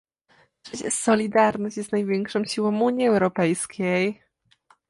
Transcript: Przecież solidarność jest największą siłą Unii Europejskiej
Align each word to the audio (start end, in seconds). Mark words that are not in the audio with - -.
Przecież 0.63 0.93
solidarność 0.93 1.77
jest 1.77 1.91
największą 1.91 2.45
siłą 2.45 2.79
Unii 2.81 3.07
Europejskiej 3.07 4.21